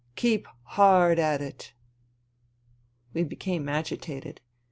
[0.15, 1.73] Keep hard at it!"
[3.13, 4.41] We became agitated.